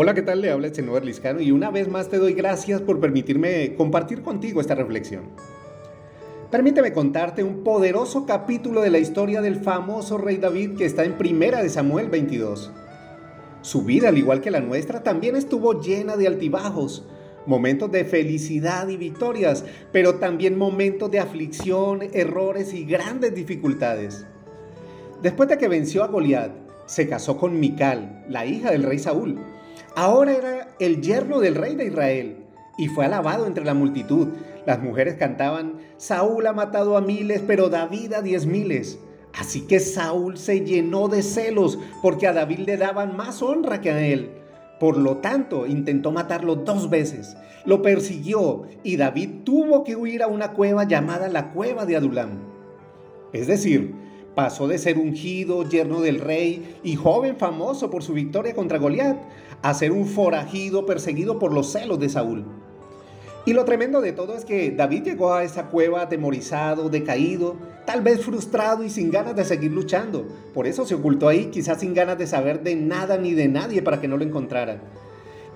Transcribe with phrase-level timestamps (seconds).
[0.00, 0.42] Hola, ¿qué tal?
[0.42, 4.22] Le habla el señor Liscano y una vez más te doy gracias por permitirme compartir
[4.22, 5.24] contigo esta reflexión.
[6.52, 11.18] Permíteme contarte un poderoso capítulo de la historia del famoso rey David que está en
[11.18, 12.70] Primera de Samuel 22.
[13.62, 17.04] Su vida, al igual que la nuestra, también estuvo llena de altibajos,
[17.44, 24.26] momentos de felicidad y victorias, pero también momentos de aflicción, errores y grandes dificultades.
[25.22, 26.52] Después de que venció a Goliat,
[26.86, 29.40] se casó con Mical, la hija del rey Saúl,
[30.00, 32.36] Ahora era el yerno del rey de Israel
[32.78, 34.28] y fue alabado entre la multitud.
[34.64, 39.00] Las mujeres cantaban, Saúl ha matado a miles, pero David a diez miles.
[39.36, 43.90] Así que Saúl se llenó de celos porque a David le daban más honra que
[43.90, 44.30] a él.
[44.78, 47.36] Por lo tanto, intentó matarlo dos veces.
[47.64, 52.38] Lo persiguió y David tuvo que huir a una cueva llamada la cueva de Adulam.
[53.32, 53.96] Es decir,
[54.38, 59.18] Pasó de ser ungido, yerno del rey y joven famoso por su victoria contra Goliat,
[59.62, 62.44] a ser un forajido perseguido por los celos de Saúl.
[63.46, 68.00] Y lo tremendo de todo es que David llegó a esa cueva atemorizado, decaído, tal
[68.00, 70.28] vez frustrado y sin ganas de seguir luchando.
[70.54, 73.82] Por eso se ocultó ahí, quizás sin ganas de saber de nada ni de nadie
[73.82, 74.78] para que no lo encontraran.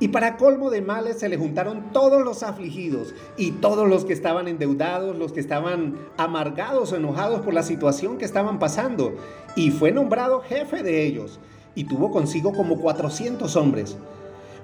[0.03, 4.13] Y para colmo de males se le juntaron todos los afligidos y todos los que
[4.13, 9.15] estaban endeudados, los que estaban amargados o enojados por la situación que estaban pasando.
[9.55, 11.39] Y fue nombrado jefe de ellos
[11.77, 13.97] y tuvo consigo como 400 hombres.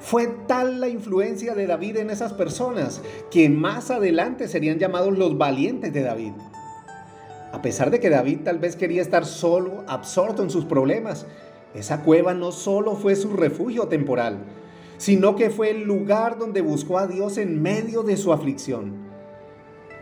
[0.00, 3.00] Fue tal la influencia de David en esas personas
[3.30, 6.32] que más adelante serían llamados los valientes de David.
[7.52, 11.26] A pesar de que David tal vez quería estar solo, absorto en sus problemas,
[11.74, 14.38] esa cueva no solo fue su refugio temporal,
[14.98, 19.08] sino que fue el lugar donde buscó a Dios en medio de su aflicción.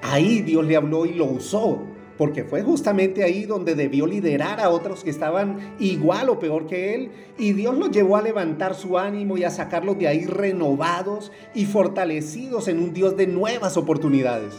[0.03, 1.83] Ahí Dios le habló y lo usó,
[2.17, 6.95] porque fue justamente ahí donde debió liderar a otros que estaban igual o peor que
[6.95, 11.31] él, y Dios lo llevó a levantar su ánimo y a sacarlos de ahí renovados
[11.55, 14.55] y fortalecidos en un Dios de nuevas oportunidades.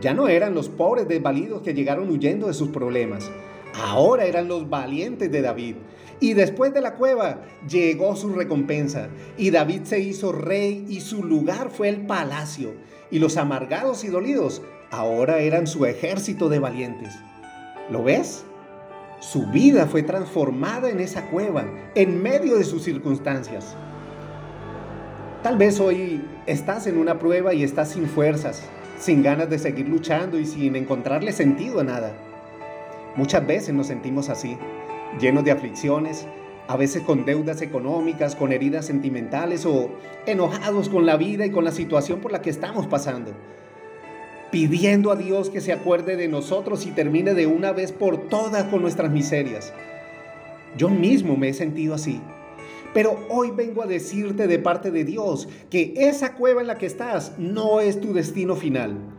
[0.00, 3.30] Ya no eran los pobres desvalidos que llegaron huyendo de sus problemas,
[3.74, 5.76] ahora eran los valientes de David,
[6.20, 11.22] y después de la cueva llegó su recompensa, y David se hizo rey y su
[11.22, 12.74] lugar fue el palacio,
[13.10, 17.14] y los amargados y dolidos ahora eran su ejército de valientes.
[17.90, 18.44] ¿Lo ves?
[19.20, 23.76] Su vida fue transformada en esa cueva, en medio de sus circunstancias.
[25.42, 28.62] Tal vez hoy estás en una prueba y estás sin fuerzas,
[28.98, 32.12] sin ganas de seguir luchando y sin encontrarle sentido a nada.
[33.16, 34.58] Muchas veces nos sentimos así
[35.20, 36.26] llenos de aflicciones,
[36.68, 39.90] a veces con deudas económicas, con heridas sentimentales o
[40.26, 43.32] enojados con la vida y con la situación por la que estamos pasando.
[44.50, 48.64] Pidiendo a Dios que se acuerde de nosotros y termine de una vez por todas
[48.64, 49.72] con nuestras miserias.
[50.76, 52.20] Yo mismo me he sentido así.
[52.94, 56.86] Pero hoy vengo a decirte de parte de Dios que esa cueva en la que
[56.86, 59.15] estás no es tu destino final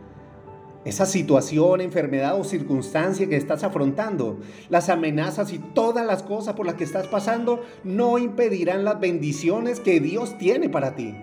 [0.88, 4.40] esa situación, enfermedad o circunstancia que estás afrontando,
[4.70, 9.80] las amenazas y todas las cosas por las que estás pasando no impedirán las bendiciones
[9.80, 11.14] que Dios tiene para ti.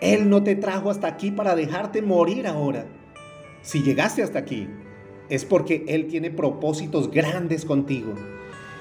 [0.00, 2.86] Él no te trajo hasta aquí para dejarte morir ahora.
[3.62, 4.68] Si llegaste hasta aquí,
[5.28, 8.14] es porque Él tiene propósitos grandes contigo.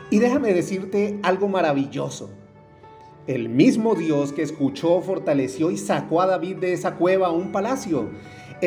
[0.09, 2.29] Y déjame decirte algo maravilloso.
[3.25, 7.53] El mismo Dios que escuchó, fortaleció y sacó a David de esa cueva a un
[7.53, 8.09] palacio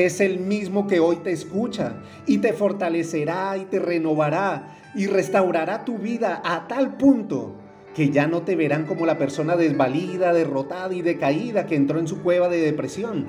[0.04, 5.84] es el mismo que hoy te escucha y te fortalecerá y te renovará y restaurará
[5.84, 7.54] tu vida a tal punto
[7.94, 12.06] que ya no te verán como la persona desvalida, derrotada y decaída que entró en
[12.06, 13.26] su cueva de depresión,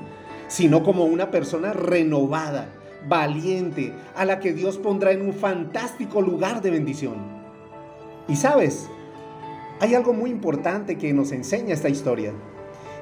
[0.50, 2.67] sino como una persona renovada,
[3.07, 7.16] valiente, a la que Dios pondrá en un fantástico lugar de bendición.
[8.28, 8.89] Y sabes,
[9.79, 12.34] hay algo muy importante que nos enseña esta historia.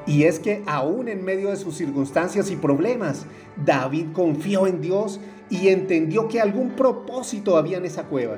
[0.07, 3.25] Y es que aún en medio de sus circunstancias y problemas,
[3.65, 8.37] David confió en Dios y entendió que algún propósito había en esa cueva.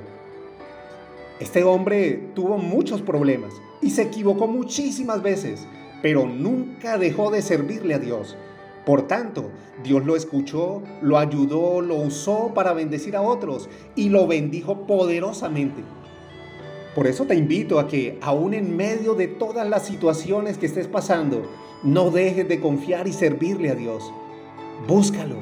[1.39, 5.67] Este hombre tuvo muchos problemas y se equivocó muchísimas veces,
[6.01, 8.37] pero nunca dejó de servirle a Dios.
[8.85, 9.51] Por tanto,
[9.83, 15.83] Dios lo escuchó, lo ayudó, lo usó para bendecir a otros y lo bendijo poderosamente.
[16.97, 20.87] Por eso te invito a que, aún en medio de todas las situaciones que estés
[20.87, 21.43] pasando,
[21.83, 24.11] no dejes de confiar y servirle a Dios.
[24.87, 25.35] Búscalo,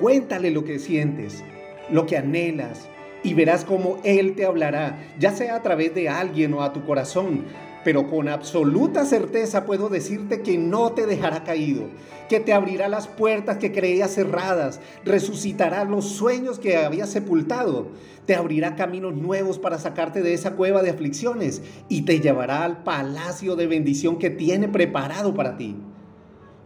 [0.00, 1.44] cuéntale lo que sientes,
[1.90, 2.88] lo que anhelas,
[3.22, 6.82] y verás cómo Él te hablará, ya sea a través de alguien o a tu
[6.86, 7.44] corazón,
[7.84, 11.84] pero con absoluta certeza puedo decirte que no te dejará caído,
[12.28, 17.88] que te abrirá las puertas que creías cerradas, resucitará los sueños que habías sepultado,
[18.26, 22.82] te abrirá caminos nuevos para sacarte de esa cueva de aflicciones y te llevará al
[22.82, 25.76] palacio de bendición que tiene preparado para ti.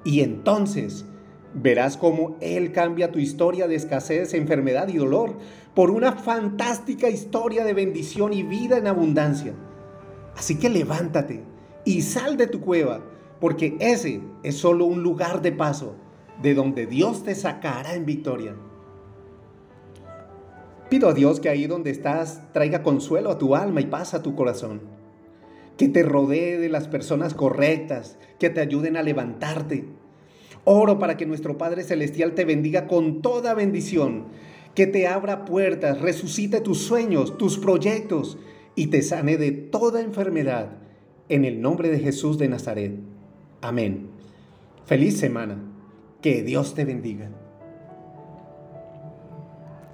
[0.05, 1.07] Y entonces
[1.55, 5.39] verás cómo Él cambia tu historia de escasez, enfermedad y dolor
[5.75, 9.55] por una fantástica historia de bendición y vida en abundancia.
[10.37, 11.43] Así que levántate
[11.85, 13.05] y sal de tu cueva,
[13.41, 15.97] porque ese es solo un lugar de paso
[16.43, 18.55] de donde Dios te sacará en victoria.
[20.89, 24.23] Pido a Dios que ahí donde estás traiga consuelo a tu alma y paz a
[24.23, 24.83] tu corazón.
[25.77, 29.87] Que te rodee de las personas correctas, que te ayuden a levantarte.
[30.65, 34.27] Oro para que nuestro Padre Celestial te bendiga con toda bendición,
[34.75, 38.39] que te abra puertas, resucite tus sueños, tus proyectos
[38.75, 40.79] y te sane de toda enfermedad.
[41.29, 42.93] En el nombre de Jesús de Nazaret.
[43.61, 44.09] Amén.
[44.87, 45.59] Feliz semana.
[46.21, 47.31] Que Dios te bendiga.